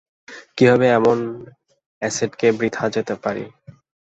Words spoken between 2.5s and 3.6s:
বৃথা যেতে পারি?